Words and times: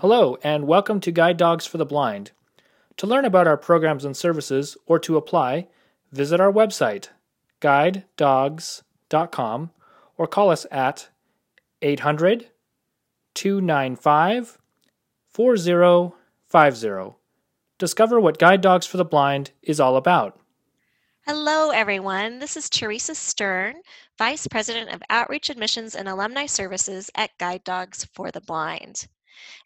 Hello, 0.00 0.38
and 0.44 0.68
welcome 0.68 1.00
to 1.00 1.10
Guide 1.10 1.36
Dogs 1.36 1.66
for 1.66 1.76
the 1.76 1.84
Blind. 1.84 2.30
To 2.98 3.06
learn 3.08 3.24
about 3.24 3.48
our 3.48 3.56
programs 3.56 4.04
and 4.04 4.16
services 4.16 4.76
or 4.86 5.00
to 5.00 5.16
apply, 5.16 5.66
visit 6.12 6.38
our 6.38 6.52
website, 6.52 7.08
guidedogs.com, 7.60 9.70
or 10.16 10.28
call 10.28 10.50
us 10.50 10.66
at 10.70 11.08
800 11.82 12.46
295 13.34 14.58
4050. 15.30 17.16
Discover 17.78 18.20
what 18.20 18.38
Guide 18.38 18.60
Dogs 18.60 18.86
for 18.86 18.98
the 18.98 19.04
Blind 19.04 19.50
is 19.64 19.80
all 19.80 19.96
about. 19.96 20.38
Hello, 21.26 21.70
everyone. 21.70 22.38
This 22.38 22.56
is 22.56 22.70
Teresa 22.70 23.16
Stern, 23.16 23.82
Vice 24.16 24.46
President 24.46 24.94
of 24.94 25.02
Outreach 25.10 25.50
Admissions 25.50 25.96
and 25.96 26.08
Alumni 26.08 26.46
Services 26.46 27.10
at 27.16 27.36
Guide 27.38 27.64
Dogs 27.64 28.04
for 28.04 28.30
the 28.30 28.40
Blind. 28.40 29.08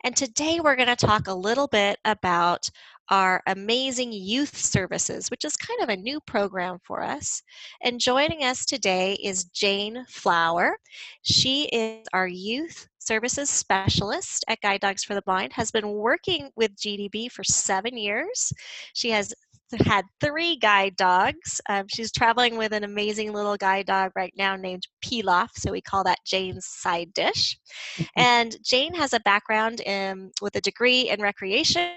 And 0.05 0.17
today 0.17 0.61
we're 0.61 0.77
going 0.77 0.89
to 0.89 0.97
talk 0.97 1.29
a 1.29 1.35
little 1.35 1.69
bit 1.69 1.99
about 2.05 2.69
our 3.11 3.43
amazing 3.47 4.13
youth 4.13 4.57
services, 4.57 5.31
which 5.31 5.45
is 5.45 5.57
kind 5.57 5.83
of 5.83 5.89
a 5.89 5.97
new 5.97 6.21
program 6.27 6.79
for 6.85 7.03
us. 7.03 7.43
And 7.83 8.01
joining 8.01 8.43
us 8.45 8.65
today 8.65 9.15
is 9.23 9.45
Jane 9.45 10.05
Flower. 10.09 10.77
She 11.23 11.65
is 11.67 12.07
our 12.13 12.27
youth 12.27 12.89
services 12.99 13.51
specialist 13.51 14.45
at 14.49 14.61
Guide 14.61 14.81
Dogs 14.81 15.05
for 15.05 15.15
the 15.15 15.23
Blind, 15.23 15.53
has 15.53 15.71
been 15.71 15.89
working 15.91 16.51
with 16.57 16.77
GDB 16.77 17.31
for 17.31 17.45
seven 17.45 17.97
years. 17.97 18.53
She 18.95 19.11
has 19.11 19.35
had 19.81 20.05
three 20.21 20.57
guide 20.57 20.97
dogs. 20.97 21.61
Um, 21.69 21.87
she's 21.89 22.13
traveling 22.13 22.57
with 22.57 22.73
an 22.73 22.85
amazing 22.85 23.33
little 23.33 23.57
guide 23.57 23.87
dog 23.87 24.13
right 24.15 24.33
now 24.37 24.57
named 24.57 24.87
Pilaf, 25.05 25.49
so 25.57 25.73
we 25.73 25.81
call 25.81 26.05
that 26.05 26.19
Jane's 26.27 26.67
side 26.67 27.13
dish. 27.15 27.59
and 28.17 28.57
Jane 28.65 28.95
has 28.95 29.13
a 29.13 29.21
background 29.21 29.81
in, 29.81 30.31
with 30.41 30.55
a 30.57 30.61
degree 30.61 31.11
in 31.11 31.21
recreation 31.21 31.91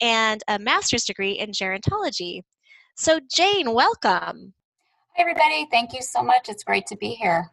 and 0.00 0.42
a 0.48 0.58
master's 0.58 1.04
degree 1.04 1.32
in 1.32 1.50
gerontology. 1.50 2.42
So, 2.96 3.20
Jane, 3.34 3.72
welcome. 3.72 4.54
Hi, 5.16 5.20
everybody. 5.20 5.66
Thank 5.70 5.92
you 5.92 6.02
so 6.02 6.22
much. 6.22 6.48
It's 6.48 6.64
great 6.64 6.86
to 6.86 6.96
be 6.96 7.10
here. 7.10 7.50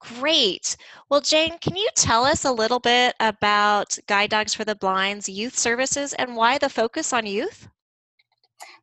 Great. 0.00 0.76
Well, 1.10 1.20
Jane, 1.20 1.58
can 1.58 1.76
you 1.76 1.88
tell 1.94 2.24
us 2.24 2.46
a 2.46 2.52
little 2.52 2.80
bit 2.80 3.14
about 3.20 3.98
Guide 4.06 4.30
Dogs 4.30 4.54
for 4.54 4.64
the 4.64 4.74
Blind's 4.74 5.28
youth 5.28 5.58
services 5.58 6.14
and 6.14 6.34
why 6.34 6.56
the 6.56 6.70
focus 6.70 7.12
on 7.12 7.26
youth? 7.26 7.68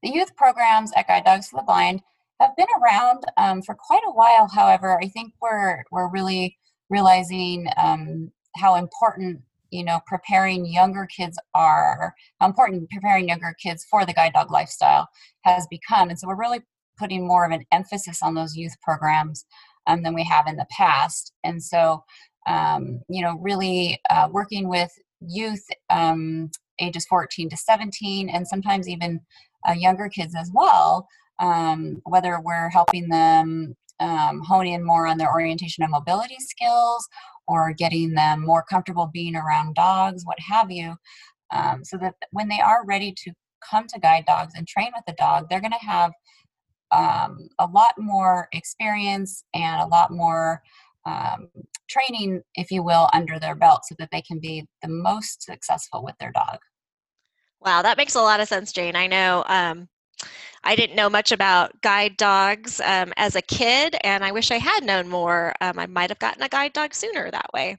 The 0.08 0.14
youth 0.14 0.38
programs 0.38 0.94
at 0.96 1.06
Guide 1.10 1.26
Dogs 1.26 1.50
for 1.50 1.58
the 1.58 1.64
Blind 1.64 2.02
have 2.40 2.56
been 2.56 2.68
around 2.82 3.26
um, 3.36 3.62
for 3.62 3.76
quite 3.76 4.04
a 4.08 4.12
while. 4.12 4.48
However, 4.48 4.98
I 5.04 5.10
think 5.10 5.34
we're 5.42 5.84
we're 5.92 6.10
really 6.10 6.58
realizing 6.90 7.68
um, 7.76 8.32
how 8.56 8.76
important 8.76 9.42
you 9.70 9.84
know 9.84 10.00
preparing 10.08 10.66
younger 10.66 11.08
kids 11.08 11.38
are 11.54 12.16
how 12.40 12.48
important 12.48 12.90
preparing 12.90 13.28
younger 13.28 13.54
kids 13.62 13.86
for 13.92 14.06
the 14.06 14.14
guide 14.14 14.32
dog 14.32 14.50
lifestyle 14.50 15.10
has 15.42 15.68
become 15.68 16.08
and 16.10 16.18
so 16.18 16.26
we're 16.26 16.40
really 16.40 16.62
putting 16.98 17.28
more 17.28 17.46
of 17.46 17.52
an 17.52 17.66
emphasis 17.74 18.24
on 18.24 18.34
those 18.34 18.56
youth 18.56 18.80
programs 18.82 19.46
um, 19.88 20.04
than 20.04 20.14
we 20.14 20.24
have 20.24 20.48
in 20.48 20.56
the 20.56 20.68
past 20.72 21.34
and 21.44 21.62
so 21.62 22.02
um, 22.48 23.02
you 23.10 23.22
know 23.22 23.38
really 23.42 24.00
uh, 24.10 24.30
working 24.32 24.70
with 24.70 24.92
youth 25.20 25.66
um, 25.90 26.50
ages 26.80 27.06
14 27.08 27.50
to 27.50 27.58
17 27.58 28.30
and 28.30 28.48
sometimes 28.48 28.88
even 28.88 29.20
uh, 29.68 29.74
younger 29.74 30.10
kids 30.10 30.36
as 30.36 30.52
well, 30.54 31.08
um, 31.40 32.02
whether 32.06 32.40
we're 32.40 32.70
helping 32.70 33.10
them 33.10 33.76
um, 34.00 34.42
hone 34.42 34.68
in 34.68 34.84
more 34.84 35.08
on 35.08 35.18
their 35.18 35.32
orientation 35.32 35.84
and 35.84 35.92
mobility 35.92 36.38
skills 36.40 37.08
or 37.48 37.74
getting 37.74 38.14
them 38.14 38.46
more 38.46 38.64
comfortable 38.70 39.10
being 39.14 39.36
around 39.36 39.76
dogs, 39.76 40.26
what 40.26 40.40
have 40.40 40.70
you, 40.70 40.96
um, 41.52 41.84
so 41.84 41.98
that 41.98 42.16
when 42.32 42.48
they 42.48 42.60
are 42.60 42.86
ready 42.86 43.14
to 43.24 43.32
come 43.70 43.88
to 43.88 44.00
guide 44.00 44.26
dogs 44.26 44.54
and 44.56 44.68
train 44.68 44.92
with 44.96 45.04
the 45.08 45.14
dog, 45.14 45.48
they're 45.50 45.62
going 45.62 45.72
to 45.72 45.86
have 45.86 46.12
um, 46.92 47.50
a 47.60 47.66
lot 47.66 47.94
more 47.98 48.48
experience 48.54 49.44
and 49.54 49.82
a 49.82 49.88
lot 49.88 50.12
more 50.12 50.62
um, 51.06 51.50
training, 51.90 52.42
if 52.56 52.70
you 52.70 52.84
will, 52.84 53.10
under 53.14 53.40
their 53.40 53.56
belt 53.56 53.82
so 53.86 53.96
that 53.98 54.10
they 54.12 54.22
can 54.22 54.40
be 54.40 54.68
the 54.82 54.90
most 54.90 55.42
successful 55.42 56.04
with 56.04 56.16
their 56.20 56.32
dog. 56.32 56.58
Wow, 57.68 57.82
that 57.82 57.98
makes 57.98 58.16
a 58.16 58.22
lot 58.22 58.40
of 58.40 58.48
sense, 58.48 58.72
Jane. 58.72 58.96
I 58.96 59.08
know 59.08 59.44
um, 59.46 59.90
I 60.64 60.78
didn't 60.78 60.96
know 60.96 61.10
much 61.10 61.34
about 61.34 61.82
guide 61.82 62.16
dogs 62.16 62.80
um, 62.80 63.12
as 63.18 63.36
a 63.36 63.42
kid, 63.42 63.98
and 64.06 64.24
I 64.24 64.32
wish 64.32 64.52
I 64.52 64.58
had 64.58 64.86
known 64.86 65.10
more. 65.10 65.54
Um, 65.60 65.78
I 65.78 65.86
might 65.86 66.10
have 66.10 66.20
gotten 66.20 66.42
a 66.42 66.48
guide 66.48 66.72
dog 66.72 66.94
sooner 66.94 67.30
that 67.30 67.50
way. 67.54 67.76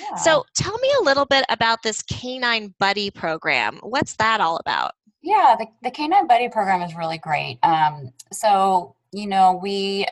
Yeah. 0.00 0.16
So, 0.16 0.46
tell 0.56 0.78
me 0.78 0.90
a 0.98 1.04
little 1.04 1.26
bit 1.26 1.44
about 1.50 1.82
this 1.82 2.00
Canine 2.04 2.74
Buddy 2.78 3.10
program. 3.10 3.78
What's 3.82 4.16
that 4.16 4.40
all 4.40 4.56
about? 4.56 4.92
Yeah, 5.20 5.54
the, 5.58 5.66
the 5.82 5.90
Canine 5.90 6.26
Buddy 6.26 6.48
program 6.48 6.80
is 6.80 6.96
really 6.96 7.18
great. 7.18 7.58
Um, 7.62 8.14
so, 8.32 8.96
you 9.12 9.26
know, 9.26 9.60
we 9.62 10.06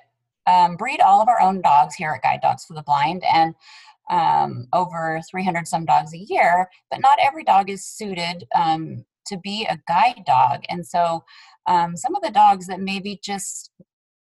um, 0.46 0.76
breed 0.76 1.00
all 1.00 1.22
of 1.22 1.28
our 1.28 1.40
own 1.40 1.62
dogs 1.62 1.94
here 1.94 2.10
at 2.10 2.22
Guide 2.22 2.42
Dogs 2.42 2.66
for 2.66 2.74
the 2.74 2.82
Blind, 2.82 3.22
and 3.32 3.54
um, 4.10 4.68
over 4.74 5.18
300 5.30 5.66
some 5.66 5.86
dogs 5.86 6.12
a 6.12 6.18
year, 6.18 6.68
but 6.90 7.00
not 7.00 7.18
every 7.22 7.42
dog 7.42 7.70
is 7.70 7.86
suited 7.86 8.46
um, 8.54 9.02
to 9.26 9.38
be 9.38 9.66
a 9.68 9.78
guide 9.88 10.22
dog. 10.26 10.62
And 10.68 10.86
so 10.86 11.24
um, 11.66 11.96
some 11.96 12.14
of 12.14 12.22
the 12.22 12.30
dogs 12.30 12.66
that 12.66 12.80
maybe 12.80 13.20
just 13.22 13.70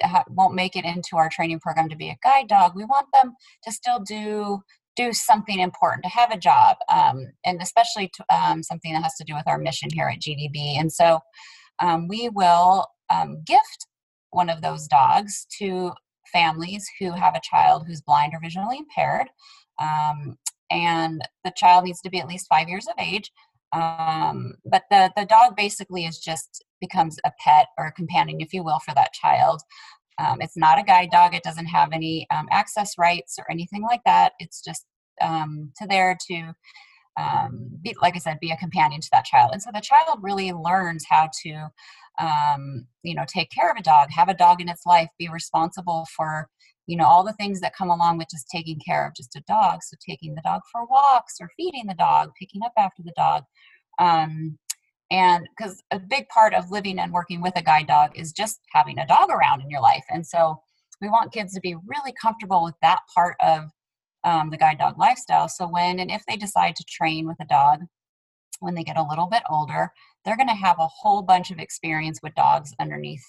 ha- 0.04 0.26
won't 0.30 0.56
make 0.56 0.76
it 0.76 0.86
into 0.86 1.18
our 1.18 1.30
training 1.30 1.60
program 1.60 1.90
to 1.90 1.96
be 1.96 2.10
a 2.10 2.18
guide 2.24 2.48
dog, 2.48 2.74
we 2.76 2.86
want 2.86 3.08
them 3.14 3.34
to 3.64 3.72
still 3.72 4.00
do 4.00 4.62
do 4.98 5.14
something 5.14 5.60
important 5.60 6.04
to 6.04 6.10
have 6.10 6.32
a 6.32 6.38
job 6.38 6.76
um, 6.90 7.26
and 7.46 7.62
especially 7.62 8.12
to, 8.14 8.26
um, 8.30 8.62
something 8.62 8.92
that 8.92 9.02
has 9.02 9.16
to 9.16 9.24
do 9.24 9.34
with 9.34 9.48
our 9.48 9.58
mission 9.58 9.90
here 9.94 10.10
at 10.10 10.20
gdb 10.20 10.78
and 10.78 10.92
so 10.92 11.18
um, 11.80 12.10
we 12.10 12.28
will 12.28 12.86
gift 13.46 13.88
one 14.32 14.50
of 14.50 14.62
those 14.62 14.88
dogs 14.88 15.48
to 15.58 15.94
families 16.34 16.86
who 17.00 17.12
have 17.12 17.36
a 17.36 17.42
child 17.42 17.86
who's 17.88 18.02
blind 18.02 18.34
or 18.34 18.40
visually 18.42 18.80
impaired 18.80 19.30
um, 19.82 20.38
and 20.70 21.22
the 21.44 21.52
child 21.56 21.84
needs 21.84 22.02
to 22.02 22.10
be 22.10 22.20
at 22.20 22.28
least 22.28 22.48
five 22.48 22.70
years 22.70 22.88
of 22.88 22.96
age. 22.98 23.32
Um, 23.74 24.54
but 24.66 24.84
the, 24.90 25.12
the 25.16 25.26
dog 25.26 25.56
basically 25.56 26.06
is 26.06 26.20
just 26.20 26.64
becomes 26.80 27.18
a 27.26 27.32
pet 27.40 27.68
or 27.78 27.86
a 27.86 27.92
companion, 27.92 28.42
if 28.42 28.54
you 28.54 28.64
will, 28.64 28.80
for 28.80 28.94
that 28.96 29.14
child. 29.14 29.62
Um, 30.20 30.42
it's 30.42 30.58
not 30.58 30.80
a 30.80 30.84
guide 30.84 31.10
dog. 31.12 31.34
It 31.34 31.44
doesn't 31.44 31.68
have 31.68 31.94
any 31.94 32.28
um, 32.32 32.48
access 32.52 32.98
rights 32.98 33.36
or 33.40 33.50
anything 33.50 33.84
like 33.84 34.02
that. 34.06 34.34
It's 34.40 34.62
just 34.62 34.86
um, 35.22 35.72
to 35.78 35.88
there 35.88 36.18
to, 36.28 36.54
um, 37.20 37.70
be, 37.82 37.96
like 38.02 38.16
I 38.16 38.20
said, 38.20 38.40
be 38.40 38.52
a 38.52 38.58
companion 38.58 39.02
to 39.02 39.10
that 39.12 39.26
child. 39.26 39.52
And 39.54 39.62
so 39.62 39.70
the 39.74 39.82
child 39.82 40.20
really 40.22 40.52
learns 40.52 41.06
how 41.10 41.30
to, 41.44 41.68
um, 42.20 42.88
you 43.04 43.16
know, 43.16 43.26
take 43.28 43.50
care 43.52 43.70
of 43.70 43.78
a 43.78 43.84
dog, 43.84 44.10
have 44.12 44.30
a 44.30 44.34
dog 44.34 44.62
in 44.62 44.70
its 44.70 44.86
life, 44.86 45.10
be 45.18 45.30
responsible 45.30 46.08
for 46.16 46.48
you 46.88 46.98
know 46.98 47.06
all 47.06 47.24
the 47.24 47.34
things 47.34 47.62
that 47.62 47.76
come 47.76 47.90
along 47.90 48.18
with 48.18 48.28
just 48.30 48.48
taking 48.50 48.80
care 48.86 49.08
of 49.08 49.16
just 49.16 49.36
a 49.36 49.44
dog. 49.48 49.82
So 49.84 49.96
taking 50.08 50.36
the 50.36 50.42
dog 50.42 50.62
for 50.72 50.86
walks 50.86 51.36
or 51.40 51.50
feeding 51.56 51.86
the 51.88 51.94
dog 51.94 52.32
picking 52.40 52.64
up 52.64 52.74
after 52.78 53.04
the 53.04 53.14
dog. 53.16 53.44
Um, 54.00 54.58
and 55.12 55.48
because 55.56 55.82
a 55.92 56.00
big 56.00 56.28
part 56.30 56.54
of 56.54 56.72
living 56.72 56.98
and 56.98 57.12
working 57.12 57.42
with 57.42 57.54
a 57.58 57.62
guide 57.62 57.88
dog 57.88 58.12
is 58.16 58.32
just 58.32 58.62
having 58.72 58.98
a 58.98 59.08
dog 59.08 59.30
around 59.30 59.62
in 59.62 59.70
your 59.70 59.82
life. 59.82 60.04
And 60.10 60.26
so 60.26 60.62
we 61.02 61.10
want 61.10 61.34
kids 61.34 61.54
to 61.54 61.60
be 61.60 61.76
really 61.86 62.14
comfortable 62.20 62.64
with 62.64 62.76
that 62.82 63.00
part 63.14 63.36
of 63.42 63.66
um, 64.24 64.50
the 64.50 64.58
guide 64.58 64.78
dog 64.78 64.98
lifestyle 64.98 65.48
so 65.48 65.68
when 65.68 66.00
and 66.00 66.12
if 66.12 66.24
they 66.28 66.36
decide 66.36 66.76
to 66.76 66.84
train 66.86 67.28
with 67.28 67.38
a 67.42 67.46
dog 67.46 67.82
when 68.60 68.76
they 68.76 68.84
get 68.84 68.98
a 68.98 69.08
little 69.10 69.28
bit 69.28 69.44
older 69.50 69.90
they're 70.24 70.38
going 70.38 70.48
to 70.48 70.54
have 70.54 70.78
a 70.80 70.88
whole 70.88 71.22
bunch 71.22 71.52
of 71.52 71.60
experience 71.60 72.20
with 72.22 72.36
dogs 72.36 72.74
underneath 72.80 73.24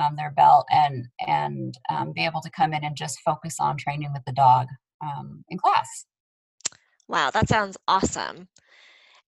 um, 0.00 0.16
their 0.16 0.30
belt 0.30 0.66
and 0.70 1.06
and 1.26 1.74
um, 1.90 2.12
be 2.12 2.24
able 2.24 2.40
to 2.40 2.50
come 2.50 2.72
in 2.72 2.84
and 2.84 2.96
just 2.96 3.20
focus 3.24 3.56
on 3.60 3.76
training 3.76 4.12
with 4.12 4.22
the 4.26 4.32
dog 4.32 4.66
um, 5.02 5.44
in 5.48 5.58
class. 5.58 6.06
Wow, 7.08 7.30
that 7.30 7.48
sounds 7.48 7.76
awesome. 7.88 8.48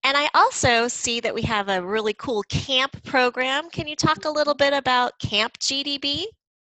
And 0.03 0.15
I 0.15 0.29
also 0.33 0.87
see 0.87 1.19
that 1.21 1.33
we 1.33 1.41
have 1.43 1.67
a 1.67 1.81
really 1.81 2.13
cool 2.13 2.43
camp 2.43 3.03
program. 3.03 3.69
Can 3.69 3.87
you 3.87 3.95
talk 3.95 4.25
a 4.25 4.29
little 4.29 4.53
bit 4.53 4.71
about 4.71 5.17
Camp 5.19 5.57
GDB? 5.57 6.25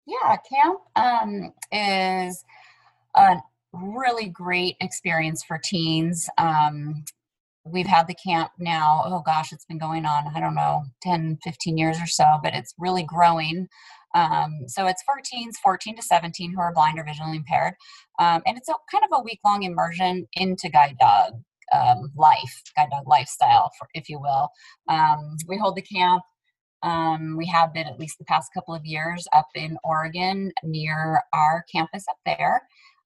Yeah, 0.06 0.36
camp 0.50 0.80
um, 0.96 1.52
is 1.70 2.42
a 3.14 3.36
really 3.82 4.28
great 4.28 4.76
experience 4.80 5.42
for 5.44 5.58
teens. 5.62 6.28
Um, 6.38 7.04
we've 7.64 7.86
had 7.86 8.06
the 8.06 8.14
camp 8.14 8.50
now 8.58 9.02
oh 9.04 9.22
gosh 9.26 9.52
it's 9.52 9.66
been 9.66 9.78
going 9.78 10.06
on 10.06 10.24
i 10.34 10.40
don't 10.40 10.54
know 10.54 10.82
10 11.02 11.38
15 11.44 11.76
years 11.76 12.00
or 12.00 12.06
so 12.06 12.38
but 12.42 12.54
it's 12.54 12.74
really 12.78 13.02
growing. 13.02 13.68
Um, 14.14 14.60
so 14.66 14.86
it's 14.86 15.02
for 15.02 15.16
teens 15.22 15.58
14 15.62 15.96
to 15.96 16.02
17 16.02 16.52
who 16.52 16.60
are 16.60 16.72
blind 16.72 16.98
or 16.98 17.04
visually 17.04 17.36
impaired. 17.36 17.74
Um, 18.18 18.40
and 18.46 18.56
it's 18.56 18.70
a 18.70 18.74
kind 18.90 19.04
of 19.04 19.10
a 19.12 19.22
week 19.22 19.38
long 19.44 19.64
immersion 19.64 20.26
into 20.32 20.70
guide 20.70 20.96
dog 20.98 21.34
um, 21.74 22.10
life 22.16 22.62
guide 22.74 22.88
dog 22.90 23.06
lifestyle 23.06 23.70
for, 23.78 23.86
if 23.92 24.08
you 24.08 24.18
will. 24.18 24.48
Um, 24.88 25.36
we 25.46 25.58
hold 25.58 25.76
the 25.76 25.82
camp 25.82 26.22
um, 26.82 27.36
we 27.36 27.46
have 27.46 27.74
been 27.74 27.86
at 27.86 27.98
least 27.98 28.18
the 28.18 28.24
past 28.24 28.50
couple 28.54 28.74
of 28.74 28.86
years 28.86 29.26
up 29.34 29.48
in 29.54 29.76
oregon 29.84 30.52
near 30.62 31.22
our 31.32 31.64
campus 31.70 32.04
up 32.08 32.18
there 32.24 32.62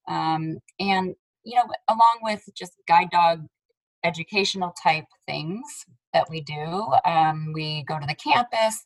um, 0.08 0.58
and 0.78 1.14
you 1.44 1.56
know 1.56 1.66
along 1.88 2.18
with 2.22 2.48
just 2.54 2.74
guide 2.86 3.10
dog 3.10 3.46
educational 4.04 4.74
type 4.82 5.04
things 5.26 5.62
that 6.12 6.28
we 6.28 6.40
do. 6.40 6.86
Um, 7.04 7.52
we 7.54 7.84
go 7.84 7.98
to 7.98 8.06
the 8.06 8.14
campus. 8.14 8.84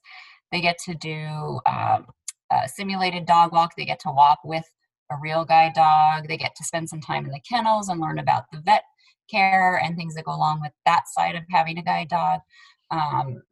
They 0.52 0.60
get 0.60 0.78
to 0.84 0.94
do 0.94 1.60
um, 1.66 2.06
a 2.52 2.68
simulated 2.68 3.26
dog 3.26 3.52
walk. 3.52 3.72
They 3.76 3.84
get 3.84 4.00
to 4.00 4.10
walk 4.10 4.38
with 4.44 4.64
a 5.10 5.16
real 5.20 5.44
guide 5.44 5.74
dog. 5.74 6.28
They 6.28 6.36
get 6.36 6.54
to 6.56 6.64
spend 6.64 6.88
some 6.88 7.00
time 7.00 7.24
in 7.24 7.32
the 7.32 7.40
kennels 7.40 7.88
and 7.88 8.00
learn 8.00 8.18
about 8.18 8.44
the 8.52 8.60
vet 8.60 8.82
care 9.30 9.80
and 9.82 9.96
things 9.96 10.14
that 10.14 10.24
go 10.24 10.34
along 10.34 10.60
with 10.60 10.72
that 10.84 11.08
side 11.08 11.34
of 11.34 11.42
having 11.50 11.78
a 11.78 11.82
guide 11.82 12.08
dog. 12.08 12.40
Um, 12.90 13.42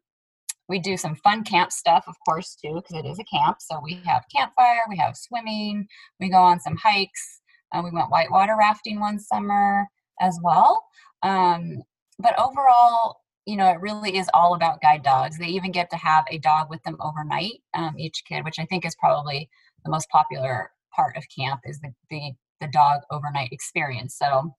we 0.68 0.78
do 0.78 0.96
some 0.96 1.16
fun 1.16 1.44
camp 1.44 1.72
stuff, 1.72 2.04
of 2.06 2.14
course, 2.26 2.56
too, 2.62 2.74
because 2.74 2.96
it 2.96 3.06
is 3.06 3.18
a 3.18 3.24
camp. 3.24 3.58
So 3.60 3.80
we 3.82 4.00
have 4.06 4.24
campfire, 4.34 4.82
we 4.88 4.96
have 4.96 5.16
swimming, 5.16 5.86
we 6.20 6.30
go 6.30 6.38
on 6.38 6.60
some 6.60 6.76
hikes. 6.76 7.40
Uh, 7.74 7.82
we 7.82 7.90
went 7.90 8.10
whitewater 8.10 8.56
rafting 8.56 9.00
one 9.00 9.18
summer 9.18 9.86
as 10.20 10.38
well. 10.42 10.84
Um, 11.22 11.82
but 12.18 12.38
overall, 12.38 13.16
you 13.46 13.56
know, 13.56 13.68
it 13.70 13.80
really 13.80 14.16
is 14.16 14.30
all 14.32 14.54
about 14.54 14.80
guide 14.80 15.02
dogs. 15.02 15.38
They 15.38 15.48
even 15.48 15.72
get 15.72 15.90
to 15.90 15.96
have 15.96 16.24
a 16.30 16.38
dog 16.38 16.70
with 16.70 16.82
them 16.84 16.96
overnight, 17.00 17.62
um, 17.74 17.94
each 17.98 18.22
kid, 18.26 18.44
which 18.44 18.58
I 18.58 18.64
think 18.64 18.86
is 18.86 18.94
probably 18.94 19.50
the 19.84 19.90
most 19.90 20.08
popular 20.08 20.70
part 20.94 21.16
of 21.16 21.24
camp 21.36 21.60
is 21.64 21.80
the, 21.80 21.92
the, 22.10 22.32
the 22.60 22.68
dog 22.68 23.00
overnight 23.10 23.52
experience. 23.52 24.16
So 24.16 24.54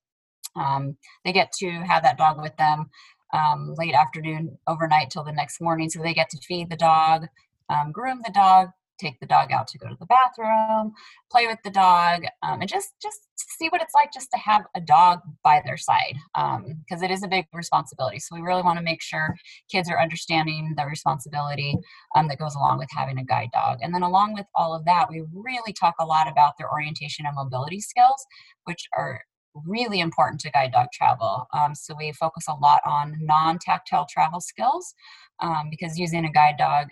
um, 0.55 0.97
they 1.23 1.31
get 1.31 1.51
to 1.59 1.69
have 1.69 2.03
that 2.03 2.17
dog 2.17 2.41
with 2.41 2.55
them 2.57 2.89
um, 3.33 3.73
late 3.77 3.95
afternoon, 3.95 4.57
overnight 4.67 5.09
till 5.09 5.23
the 5.23 5.31
next 5.31 5.61
morning. 5.61 5.89
So 5.89 6.01
they 6.01 6.13
get 6.13 6.29
to 6.29 6.37
feed 6.37 6.69
the 6.69 6.75
dog, 6.75 7.27
um, 7.69 7.91
groom 7.91 8.21
the 8.23 8.31
dog, 8.31 8.69
take 8.99 9.19
the 9.19 9.25
dog 9.25 9.51
out 9.51 9.67
to 9.67 9.77
go 9.77 9.87
to 9.87 9.95
the 9.99 10.05
bathroom, 10.05 10.93
play 11.31 11.47
with 11.47 11.59
the 11.63 11.69
dog, 11.69 12.23
um, 12.43 12.61
and 12.61 12.69
just 12.69 12.93
just 13.01 13.19
see 13.57 13.69
what 13.69 13.81
it's 13.81 13.93
like 13.93 14.11
just 14.11 14.29
to 14.31 14.39
have 14.39 14.63
a 14.75 14.81
dog 14.81 15.19
by 15.43 15.61
their 15.65 15.77
side 15.77 16.15
because 16.33 17.01
um, 17.01 17.03
it 17.03 17.11
is 17.11 17.23
a 17.23 17.27
big 17.27 17.45
responsibility. 17.53 18.19
So 18.19 18.35
we 18.35 18.41
really 18.41 18.61
want 18.61 18.77
to 18.77 18.83
make 18.83 19.01
sure 19.01 19.35
kids 19.71 19.89
are 19.89 20.01
understanding 20.01 20.73
the 20.77 20.85
responsibility 20.85 21.75
um, 22.15 22.27
that 22.27 22.39
goes 22.39 22.55
along 22.55 22.79
with 22.79 22.89
having 22.91 23.17
a 23.17 23.23
guide 23.23 23.49
dog. 23.53 23.79
And 23.81 23.93
then 23.93 24.03
along 24.03 24.33
with 24.33 24.45
all 24.55 24.75
of 24.75 24.85
that, 24.85 25.09
we 25.09 25.23
really 25.33 25.73
talk 25.73 25.95
a 25.99 26.05
lot 26.05 26.27
about 26.27 26.53
their 26.57 26.71
orientation 26.71 27.25
and 27.25 27.35
mobility 27.35 27.79
skills, 27.79 28.25
which 28.65 28.87
are 28.97 29.21
really 29.65 30.01
important 30.01 30.41
to 30.41 30.51
guide 30.51 30.73
dog 30.73 30.87
travel. 30.93 31.47
Um, 31.53 31.73
so 31.75 31.95
we 31.97 32.11
focus 32.11 32.45
a 32.49 32.55
lot 32.55 32.81
on 32.85 33.15
non-tactile 33.21 34.07
travel 34.09 34.41
skills 34.41 34.93
um, 35.39 35.69
because 35.69 35.97
using 35.97 36.25
a 36.25 36.31
guide 36.31 36.55
dog 36.57 36.87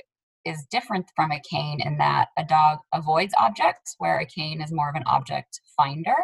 is 0.45 0.65
different 0.69 1.05
from 1.15 1.31
a 1.31 1.41
cane 1.49 1.79
in 1.81 1.97
that 1.97 2.27
a 2.37 2.43
dog 2.43 2.79
avoids 2.93 3.33
objects 3.39 3.95
where 3.97 4.19
a 4.19 4.25
cane 4.25 4.61
is 4.61 4.71
more 4.71 4.89
of 4.89 4.95
an 4.95 5.03
object 5.05 5.61
finder. 5.77 6.15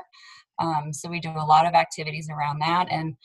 Um, 0.60 0.92
so 0.92 1.10
we 1.10 1.20
do 1.20 1.30
a 1.30 1.46
lot 1.46 1.66
of 1.66 1.74
activities 1.74 2.30
around 2.30 2.60
that. 2.60 2.88
And 2.92 3.16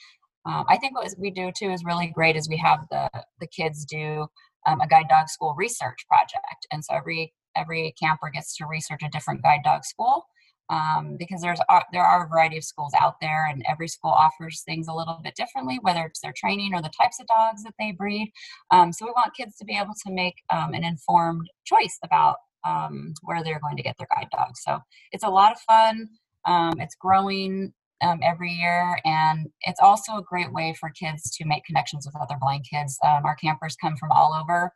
um, 0.46 0.64
I 0.68 0.76
think 0.76 0.94
what 0.94 1.12
we 1.18 1.30
do 1.30 1.50
too 1.56 1.70
is 1.70 1.84
really 1.84 2.06
great 2.06 2.36
is 2.36 2.48
we 2.48 2.58
have 2.58 2.80
the, 2.90 3.08
the 3.40 3.46
kids 3.46 3.84
do 3.84 4.26
um, 4.66 4.80
a 4.80 4.86
guide 4.86 5.08
dog 5.08 5.28
school 5.28 5.54
research 5.56 6.06
project. 6.08 6.66
And 6.70 6.84
so 6.84 6.94
every 6.94 7.32
every 7.56 7.94
camper 8.00 8.30
gets 8.30 8.56
to 8.56 8.66
research 8.66 9.02
a 9.04 9.10
different 9.10 9.42
guide 9.42 9.60
dog 9.64 9.84
school 9.84 10.26
um, 10.70 11.16
because 11.18 11.42
there's 11.42 11.60
uh, 11.68 11.80
there 11.92 12.04
are 12.04 12.24
a 12.24 12.28
variety 12.28 12.56
of 12.56 12.64
schools 12.64 12.92
out 12.98 13.20
there, 13.20 13.46
and 13.46 13.64
every 13.68 13.88
school 13.88 14.10
offers 14.10 14.62
things 14.62 14.88
a 14.88 14.94
little 14.94 15.20
bit 15.22 15.34
differently, 15.34 15.78
whether 15.82 16.02
it's 16.02 16.20
their 16.20 16.34
training 16.36 16.74
or 16.74 16.82
the 16.82 16.90
types 17.00 17.20
of 17.20 17.26
dogs 17.26 17.62
that 17.64 17.74
they 17.78 17.92
breed. 17.92 18.32
Um, 18.70 18.92
so 18.92 19.04
we 19.04 19.12
want 19.12 19.34
kids 19.36 19.56
to 19.56 19.64
be 19.64 19.76
able 19.76 19.94
to 20.06 20.12
make 20.12 20.36
um, 20.50 20.74
an 20.74 20.84
informed 20.84 21.48
choice 21.64 21.98
about 22.02 22.36
um, 22.66 23.14
where 23.22 23.42
they're 23.44 23.60
going 23.60 23.76
to 23.76 23.82
get 23.82 23.96
their 23.98 24.08
guide 24.14 24.28
dogs. 24.32 24.60
So 24.64 24.78
it's 25.12 25.24
a 25.24 25.28
lot 25.28 25.52
of 25.52 25.58
fun. 25.60 26.08
Um, 26.46 26.74
it's 26.78 26.94
growing 26.94 27.72
um, 28.02 28.20
every 28.22 28.50
year, 28.50 28.98
and 29.04 29.48
it's 29.62 29.80
also 29.80 30.16
a 30.16 30.22
great 30.22 30.52
way 30.52 30.74
for 30.78 30.90
kids 30.90 31.30
to 31.36 31.46
make 31.46 31.64
connections 31.64 32.06
with 32.06 32.20
other 32.20 32.36
blind 32.40 32.64
kids. 32.68 32.98
our 33.02 33.36
campers 33.36 33.76
come 33.76 33.96
from 33.96 34.10
all 34.12 34.34
over 34.34 34.72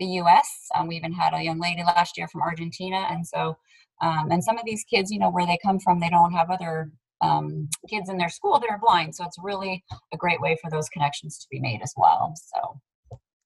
the 0.00 0.06
U.S. 0.06 0.66
we 0.88 0.96
even 0.96 1.12
had 1.12 1.34
a 1.34 1.42
young 1.42 1.60
lady 1.60 1.84
last 1.84 2.18
year 2.18 2.26
from 2.26 2.42
Argentina, 2.42 3.06
and 3.10 3.24
so 3.24 3.56
um, 4.00 4.30
and 4.30 4.42
some 4.42 4.58
of 4.58 4.64
these 4.64 4.84
kids, 4.84 5.10
you 5.10 5.18
know, 5.18 5.30
where 5.30 5.46
they 5.46 5.58
come 5.62 5.78
from, 5.78 6.00
they 6.00 6.08
don't 6.08 6.32
have 6.32 6.50
other 6.50 6.90
um, 7.20 7.68
kids 7.88 8.08
in 8.08 8.16
their 8.16 8.30
school 8.30 8.58
that 8.58 8.70
are 8.70 8.78
blind. 8.78 9.14
So 9.14 9.24
it's 9.24 9.36
really 9.42 9.84
a 10.12 10.16
great 10.16 10.40
way 10.40 10.56
for 10.60 10.70
those 10.70 10.88
connections 10.88 11.38
to 11.38 11.46
be 11.50 11.60
made 11.60 11.80
as 11.82 11.92
well. 11.96 12.34
So. 12.34 12.80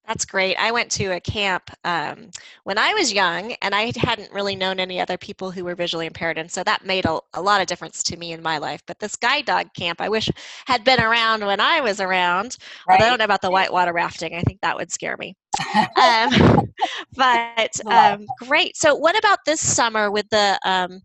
That's 0.07 0.25
great. 0.25 0.55
I 0.57 0.71
went 0.71 0.91
to 0.91 1.15
a 1.15 1.19
camp 1.19 1.71
um, 1.83 2.29
when 2.63 2.77
I 2.77 2.93
was 2.93 3.11
young, 3.11 3.53
and 3.63 3.73
I 3.73 3.91
hadn't 3.97 4.31
really 4.31 4.55
known 4.55 4.79
any 4.79 5.01
other 5.01 5.17
people 5.17 5.49
who 5.49 5.65
were 5.65 5.73
visually 5.73 6.05
impaired, 6.05 6.37
and 6.37 6.49
so 6.49 6.63
that 6.63 6.85
made 6.85 7.05
a, 7.05 7.19
a, 7.33 7.41
lot 7.41 7.59
of 7.59 7.65
difference 7.65 8.03
to 8.03 8.17
me 8.17 8.31
in 8.31 8.43
my 8.43 8.59
life. 8.59 8.83
But 8.85 8.99
this 8.99 9.15
guide 9.15 9.45
dog 9.45 9.73
camp, 9.75 9.99
I 10.01 10.09
wish 10.09 10.29
had 10.67 10.83
been 10.83 11.01
around 11.01 11.43
when 11.43 11.59
I 11.59 11.81
was 11.81 11.99
around. 11.99 12.57
Right. 12.87 13.01
I 13.01 13.09
don't 13.09 13.17
know 13.17 13.25
about 13.25 13.41
the 13.41 13.49
whitewater 13.49 13.93
rafting. 13.93 14.35
I 14.35 14.41
think 14.41 14.61
that 14.61 14.75
would 14.75 14.91
scare 14.91 15.17
me. 15.17 15.35
um, 16.01 16.71
but 17.15 17.79
um, 17.91 18.25
great. 18.47 18.75
So, 18.77 18.95
what 18.95 19.17
about 19.17 19.39
this 19.45 19.61
summer 19.61 20.11
with 20.11 20.27
the 20.29 20.59
um, 20.65 21.01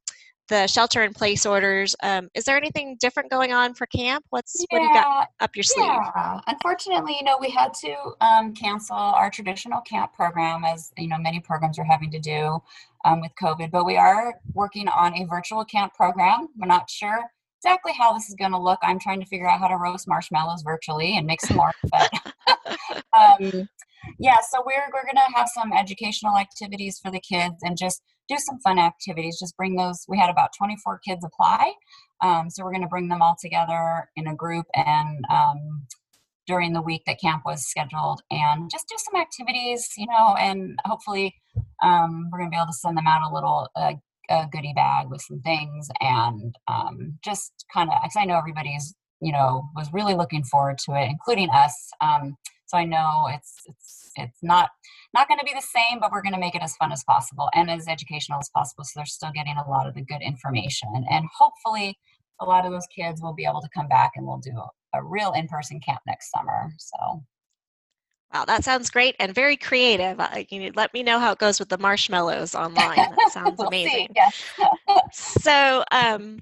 the 0.49 0.67
shelter 0.67 1.03
in 1.03 1.15
place 1.15 1.47
orders? 1.47 1.95
Um, 2.03 2.29
is 2.35 2.45
there 2.45 2.57
anything 2.57 2.97
different 3.01 3.31
going 3.31 3.53
on 3.53 3.75
for 3.75 3.87
camp? 3.87 4.25
What's 4.31 4.55
yeah, 4.71 4.79
what 4.79 4.79
do 4.81 4.85
you 4.87 4.95
got 4.95 5.29
up 5.41 5.57
your 5.57 5.63
sleeve? 5.63 5.87
Yeah. 5.87 6.41
Unfortunately, 6.47 7.17
you 7.17 7.25
know, 7.25 7.39
we 7.41 7.51
had 7.51 7.73
to 7.75 7.95
um, 8.21 8.53
cancel 8.53 8.97
our 8.97 9.31
traditional 9.31 9.81
camp 9.81 10.13
program, 10.13 10.65
as 10.65 10.93
you 10.99 11.09
know, 11.09 11.19
many 11.19 11.41
programs 11.41 11.79
are 11.79 11.85
having 11.85 12.11
to 12.11 12.19
do 12.19 12.63
um, 13.05 13.21
with 13.21 13.33
COVID. 13.41 13.71
But 13.71 13.87
we 13.87 13.97
are 13.97 14.35
working 14.53 14.89
on 14.89 15.15
a 15.17 15.25
virtual 15.25 15.65
camp 15.65 15.95
program. 15.95 16.49
We're 16.59 16.67
not 16.67 16.91
sure 16.91 17.25
exactly 17.61 17.93
how 17.93 18.15
this 18.15 18.29
is 18.29 18.35
going 18.35 18.53
to 18.53 18.59
look. 18.59 18.79
I'm 18.83 18.99
trying 18.99 19.21
to 19.21 19.27
figure 19.27 19.49
out 19.49 19.61
how 19.61 19.69
to 19.69 19.77
roast 19.77 20.09
marshmallows 20.09 20.63
virtually 20.63 21.19
and 21.19 21.27
make 21.27 21.41
some 21.43 21.59
more. 21.59 21.73
but 21.91 22.11
um, 23.17 23.69
yeah, 24.19 24.39
so 24.51 24.63
we're 24.65 24.89
we're 24.93 25.07
gonna 25.07 25.27
have 25.35 25.49
some 25.49 25.73
educational 25.73 26.37
activities 26.37 26.99
for 26.99 27.11
the 27.11 27.21
kids 27.21 27.57
and 27.63 27.77
just 27.77 28.03
do 28.29 28.37
some 28.39 28.59
fun 28.61 28.79
activities. 28.79 29.39
Just 29.39 29.57
bring 29.57 29.77
those. 29.77 30.05
We 30.09 30.19
had 30.19 30.31
about 30.31 30.51
24 30.57 31.01
kids 31.07 31.25
apply, 31.25 31.73
um, 32.23 32.51
so 32.51 32.65
we're 32.65 32.73
gonna 32.73 32.89
bring 32.89 33.09
them 33.09 33.23
all 33.23 33.37
together 33.41 34.09
in 34.17 34.27
a 34.27 34.35
group 34.35 34.67
and 34.75 35.25
um, 35.31 35.87
during 36.47 36.73
the 36.73 36.83
week 36.83 37.03
that 37.07 37.21
camp 37.21 37.43
was 37.45 37.67
scheduled 37.67 38.23
and 38.31 38.71
just 38.71 38.89
do 38.89 38.97
some 38.99 39.21
activities, 39.21 39.89
you 39.97 40.07
know, 40.07 40.35
and 40.39 40.79
hopefully 40.85 41.35
um, 41.83 42.29
we're 42.33 42.39
gonna 42.39 42.51
be 42.51 42.57
able 42.57 42.67
to 42.67 42.73
send 42.73 42.97
them 42.97 43.07
out 43.07 43.29
a 43.29 43.35
little. 43.35 43.69
Uh, 43.77 43.95
a 44.33 44.47
goodie 44.53 44.73
bag 44.77 45.09
with 45.11 45.21
some 45.21 45.41
things 45.41 45.89
and 46.01 46.55
um, 46.69 47.19
just 47.25 47.67
kind 47.75 47.91
of 47.91 47.97
because 48.01 48.17
I 48.17 48.25
know 48.25 48.39
everybody's 48.39 48.95
you 49.21 49.33
know 49.33 49.69
was 49.75 49.93
really 49.93 50.15
looking 50.15 50.45
forward 50.45 50.79
to 50.87 50.93
it, 50.95 51.09
including 51.11 51.51
us. 51.51 51.91
So 52.71 52.79
I 52.79 52.85
know 52.85 53.29
it's 53.31 53.55
it's 53.67 54.11
it's 54.15 54.39
not 54.43 54.71
not 55.13 55.27
going 55.27 55.41
to 55.41 55.45
be 55.45 55.53
the 55.53 55.61
same, 55.61 55.99
but 55.99 56.13
we're 56.13 56.23
going 56.23 56.35
to 56.35 56.39
make 56.39 56.55
it 56.55 56.63
as 56.63 56.77
fun 56.77 56.93
as 56.93 57.03
possible 57.03 57.49
and 57.53 57.69
as 57.69 57.89
educational 57.89 58.39
as 58.39 58.49
possible. 58.55 58.85
So 58.85 58.93
they're 58.97 59.07
still 59.07 59.33
getting 59.35 59.57
a 59.57 59.69
lot 59.69 59.89
of 59.89 59.95
the 59.95 60.03
good 60.03 60.23
information, 60.23 60.89
and 61.11 61.27
hopefully, 61.37 61.99
a 62.41 62.45
lot 62.45 62.65
of 62.65 62.71
those 62.71 62.87
kids 62.95 63.21
will 63.21 63.35
be 63.35 63.45
able 63.45 63.61
to 63.61 63.69
come 63.75 63.89
back 63.89 64.13
and 64.15 64.25
we'll 64.25 64.39
do 64.39 64.53
a, 64.95 65.03
real 65.03 65.33
in-person 65.33 65.81
camp 65.81 66.01
next 66.07 66.31
summer. 66.31 66.71
So. 66.79 67.23
Wow, 68.33 68.45
that 68.45 68.63
sounds 68.63 68.91
great 68.91 69.17
and 69.19 69.35
very 69.35 69.57
creative. 69.57 70.21
Uh, 70.21 70.45
you 70.51 70.71
let 70.77 70.95
me 70.95 71.03
know 71.03 71.19
how 71.19 71.33
it 71.33 71.39
goes 71.39 71.59
with 71.59 71.69
the 71.69 71.79
marshmallows 71.79 72.55
online. 72.55 72.97
That 72.97 73.31
sounds 73.33 73.59
we'll 73.59 73.67
amazing. 73.67 74.09
Yes. 74.15 74.45
so, 75.41 75.85
um, 75.91 76.39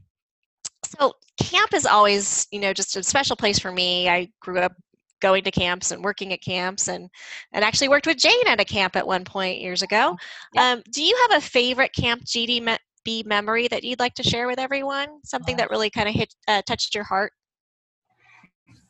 so 0.85 1.15
camp 1.41 1.73
is 1.73 1.87
always, 1.87 2.47
you 2.53 2.61
know, 2.61 2.75
just 2.75 2.97
a 2.97 3.03
special 3.03 3.37
place 3.37 3.59
for 3.59 3.73
me. 3.73 4.09
I 4.09 4.29
grew 4.41 4.59
up 4.59 4.73
going 5.21 5.45
to 5.45 5.51
camps 5.51 5.91
and 5.91 6.03
working 6.03 6.33
at 6.33 6.43
camps 6.43 6.89
and 6.89 7.09
and 7.53 7.65
actually 7.65 7.89
worked 7.89 8.07
with 8.07 8.19
Jane 8.19 8.47
at 8.47 8.61
a 8.61 8.65
camp 8.65 8.97
at 8.97 9.07
one 9.07 9.25
point 9.25 9.61
years 9.61 9.83
ago. 9.83 10.17
Um, 10.57 10.83
do 10.93 11.03
you 11.03 11.17
have 11.29 11.39
a 11.39 11.45
favorite 11.45 11.93
Camp 11.95 12.25
GDB 12.25 12.79
memory 13.25 13.69
that 13.69 13.85
you'd 13.85 14.01
like 14.01 14.15
to 14.15 14.23
share 14.23 14.47
with 14.47 14.59
everyone? 14.59 15.09
Something 15.25 15.57
that 15.57 15.71
really 15.71 15.91
kind 15.91 16.09
of 16.09 16.15
hit 16.15 16.35
uh, 16.47 16.63
touched 16.67 16.95
your 16.95 17.05
heart? 17.05 17.33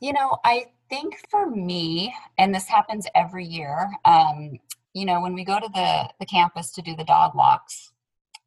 You 0.00 0.12
know, 0.12 0.38
I 0.44 0.66
think 0.90 1.14
for 1.30 1.50
me, 1.50 2.14
and 2.38 2.54
this 2.54 2.66
happens 2.66 3.06
every 3.14 3.44
year. 3.44 3.90
Um, 4.04 4.58
you 4.94 5.04
know, 5.04 5.20
when 5.20 5.34
we 5.34 5.44
go 5.44 5.58
to 5.58 5.68
the 5.74 6.08
the 6.20 6.26
campus 6.26 6.72
to 6.72 6.82
do 6.82 6.96
the 6.96 7.04
dog 7.04 7.34
walks, 7.34 7.92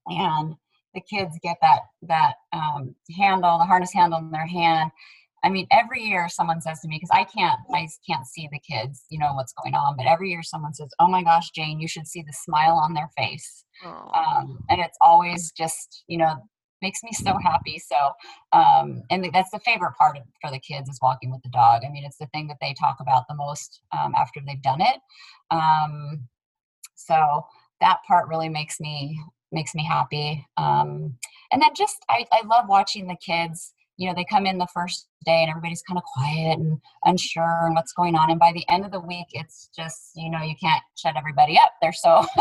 and 0.07 0.55
the 0.93 1.01
kids 1.01 1.37
get 1.41 1.57
that 1.61 1.81
that 2.03 2.33
um, 2.53 2.95
handle, 3.17 3.57
the 3.57 3.65
harness 3.65 3.93
handle 3.93 4.19
in 4.19 4.31
their 4.31 4.47
hand, 4.47 4.91
I 5.43 5.49
mean, 5.49 5.67
every 5.71 6.03
year 6.03 6.29
someone 6.29 6.61
says 6.61 6.79
to 6.81 6.87
me, 6.87 6.97
because 6.97 7.09
I 7.11 7.23
can't, 7.23 7.59
I 7.73 7.87
can't 8.07 8.27
see 8.27 8.47
the 8.51 8.59
kids, 8.59 9.05
you 9.09 9.17
know, 9.17 9.33
what's 9.33 9.53
going 9.53 9.73
on, 9.73 9.97
but 9.97 10.05
every 10.05 10.29
year 10.29 10.43
someone 10.43 10.73
says, 10.73 10.89
oh 10.99 11.07
my 11.07 11.23
gosh, 11.23 11.49
Jane, 11.51 11.79
you 11.79 11.87
should 11.87 12.07
see 12.07 12.21
the 12.21 12.33
smile 12.33 12.75
on 12.75 12.93
their 12.93 13.09
face. 13.17 13.65
Um, 14.13 14.59
and 14.69 14.79
it's 14.79 14.97
always 15.01 15.51
just, 15.51 16.03
you 16.07 16.17
know, 16.17 16.35
makes 16.83 17.03
me 17.03 17.11
so 17.13 17.37
happy. 17.43 17.79
So, 17.79 17.95
um, 18.53 19.03
and 19.09 19.29
that's 19.33 19.51
the 19.51 19.59
favorite 19.59 19.93
part 19.97 20.17
of, 20.17 20.23
for 20.41 20.51
the 20.51 20.59
kids 20.59 20.89
is 20.89 20.99
walking 21.01 21.31
with 21.31 21.41
the 21.43 21.49
dog. 21.49 21.83
I 21.85 21.89
mean, 21.89 22.05
it's 22.05 22.17
the 22.17 22.27
thing 22.27 22.47
that 22.47 22.57
they 22.61 22.73
talk 22.79 22.97
about 22.99 23.25
the 23.27 23.35
most 23.35 23.81
um, 23.97 24.13
after 24.15 24.41
they've 24.45 24.61
done 24.61 24.81
it. 24.81 24.97
Um, 25.51 26.27
so 26.95 27.45
that 27.81 27.97
part 28.07 28.27
really 28.29 28.49
makes 28.49 28.79
me, 28.79 29.19
makes 29.51 29.75
me 29.75 29.83
happy. 29.85 30.45
Um, 30.57 31.17
and 31.51 31.61
then 31.61 31.71
just, 31.75 31.97
I, 32.09 32.25
I 32.31 32.41
love 32.45 32.65
watching 32.67 33.07
the 33.07 33.17
kids, 33.23 33.73
you 34.01 34.07
know, 34.07 34.15
they 34.15 34.25
come 34.25 34.47
in 34.47 34.57
the 34.57 34.67
first 34.73 35.07
day 35.25 35.43
and 35.43 35.49
everybody's 35.51 35.83
kind 35.83 35.99
of 35.99 36.03
quiet 36.03 36.57
and 36.57 36.81
unsure 37.05 37.67
and 37.67 37.75
what's 37.75 37.93
going 37.93 38.15
on. 38.15 38.31
And 38.31 38.39
by 38.39 38.51
the 38.51 38.67
end 38.67 38.83
of 38.83 38.91
the 38.91 38.99
week, 38.99 39.27
it's 39.29 39.69
just, 39.77 40.13
you 40.15 40.31
know, 40.31 40.41
you 40.41 40.55
can't 40.59 40.81
shut 40.97 41.15
everybody 41.15 41.55
up. 41.59 41.73
They're 41.83 41.93
so, 41.93 42.25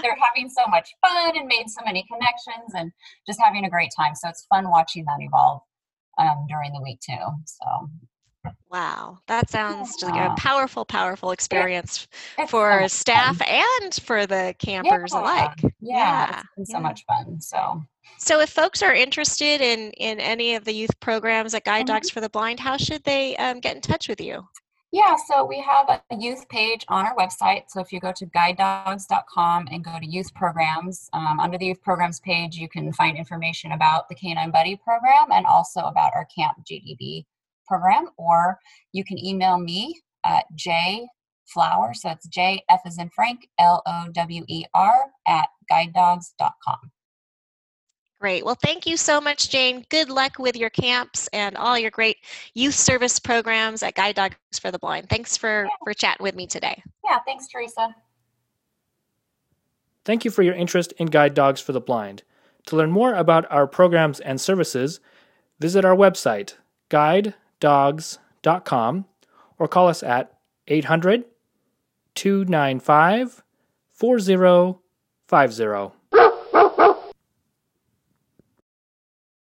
they're 0.00 0.16
having 0.22 0.48
so 0.48 0.62
much 0.68 0.94
fun 1.04 1.36
and 1.36 1.48
made 1.48 1.68
so 1.68 1.80
many 1.84 2.06
connections 2.06 2.72
and 2.76 2.92
just 3.26 3.40
having 3.42 3.64
a 3.64 3.68
great 3.68 3.90
time. 3.96 4.14
So 4.14 4.28
it's 4.28 4.46
fun 4.48 4.70
watching 4.70 5.04
that 5.06 5.16
evolve 5.18 5.62
um, 6.18 6.46
during 6.48 6.72
the 6.72 6.80
week 6.80 7.00
too. 7.00 7.18
So 7.46 7.90
Wow, 8.70 9.18
that 9.28 9.48
sounds 9.50 10.02
like 10.02 10.14
a 10.14 10.34
powerful, 10.36 10.84
powerful 10.84 11.30
experience 11.30 12.08
it's 12.38 12.50
for 12.50 12.82
so 12.82 12.86
staff 12.88 13.38
fun. 13.38 13.48
and 13.82 13.94
for 13.94 14.26
the 14.26 14.54
campers 14.58 15.12
Yeah, 15.14 15.20
alike. 15.20 15.60
Yeah, 15.62 15.70
Yeah, 16.30 16.38
it's 16.40 16.54
been 16.56 16.66
so 16.66 16.72
yeah. 16.78 16.80
much 16.80 17.04
fun. 17.06 17.40
So 17.40 17.82
So, 18.18 18.40
if 18.40 18.50
folks 18.50 18.82
are 18.82 18.94
interested 18.94 19.60
in 19.60 19.90
in 19.92 20.20
any 20.20 20.54
of 20.54 20.64
the 20.64 20.72
youth 20.72 20.98
programs 21.00 21.54
at 21.54 21.64
Guide 21.64 21.84
Mhm. 21.84 21.88
Dogs 21.88 22.10
for 22.10 22.20
the 22.20 22.28
Blind, 22.30 22.60
how 22.60 22.76
should 22.76 23.02
they 23.04 23.36
um, 23.36 23.60
get 23.60 23.76
in 23.76 23.82
touch 23.82 24.08
with 24.08 24.20
you? 24.20 24.46
Yeah, 24.92 25.16
so 25.28 25.44
we 25.44 25.60
have 25.60 25.88
a 25.90 26.00
youth 26.16 26.48
page 26.48 26.84
on 26.88 27.04
our 27.04 27.14
website. 27.16 27.64
So 27.68 27.80
if 27.80 27.92
you 27.92 28.00
go 28.00 28.12
to 28.12 28.24
guidedogs.com 28.26 29.68
and 29.70 29.84
go 29.84 29.98
to 29.98 30.06
youth 30.06 30.32
programs, 30.34 31.10
um, 31.12 31.40
under 31.40 31.58
the 31.58 31.66
youth 31.66 31.82
programs 31.82 32.20
page, 32.20 32.56
you 32.56 32.68
can 32.68 32.92
find 32.92 33.16
information 33.18 33.72
about 33.72 34.08
the 34.08 34.14
Canine 34.14 34.50
Buddy 34.50 34.76
program 34.76 35.32
and 35.32 35.44
also 35.44 35.80
about 35.80 36.12
our 36.14 36.26
Camp 36.26 36.58
GDB 36.64 37.26
program. 37.66 38.08
Or 38.16 38.58
you 38.92 39.04
can 39.04 39.18
email 39.18 39.58
me 39.58 40.00
at 40.24 40.44
jflower, 40.56 41.94
so 41.94 42.10
it's 42.10 42.26
J 42.28 42.62
F 42.68 42.80
as 42.84 42.98
in 42.98 43.10
Frank, 43.10 43.48
L 43.58 43.82
O 43.86 44.08
W 44.12 44.44
E 44.48 44.64
R, 44.74 44.94
at 45.26 45.48
guidedogs.com. 45.70 46.90
Great. 48.18 48.46
Well, 48.46 48.56
thank 48.62 48.86
you 48.86 48.96
so 48.96 49.20
much, 49.20 49.50
Jane. 49.50 49.84
Good 49.90 50.08
luck 50.08 50.38
with 50.38 50.56
your 50.56 50.70
camps 50.70 51.28
and 51.34 51.54
all 51.56 51.78
your 51.78 51.90
great 51.90 52.16
youth 52.54 52.74
service 52.74 53.18
programs 53.18 53.82
at 53.82 53.94
Guide 53.94 54.14
Dogs 54.14 54.36
for 54.58 54.70
the 54.70 54.78
Blind. 54.78 55.10
Thanks 55.10 55.36
for 55.36 55.68
for 55.84 55.92
chatting 55.92 56.24
with 56.24 56.34
me 56.34 56.46
today. 56.46 56.82
Yeah, 57.04 57.18
thanks, 57.26 57.46
Teresa. 57.46 57.94
Thank 60.06 60.24
you 60.24 60.30
for 60.30 60.42
your 60.42 60.54
interest 60.54 60.92
in 60.98 61.08
Guide 61.08 61.34
Dogs 61.34 61.60
for 61.60 61.72
the 61.72 61.80
Blind. 61.80 62.22
To 62.66 62.76
learn 62.76 62.90
more 62.90 63.14
about 63.14 63.50
our 63.50 63.66
programs 63.66 64.18
and 64.20 64.40
services, 64.40 64.98
visit 65.60 65.84
our 65.84 65.94
website, 65.94 66.54
guidedogs.com, 67.60 69.06
or 69.58 69.68
call 69.68 69.88
us 69.88 70.02
at 70.02 70.32
800 70.68 71.24
295 72.14 73.42
4050. 73.90 75.95